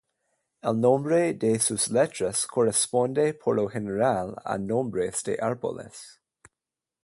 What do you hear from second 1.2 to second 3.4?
de sus letras corresponde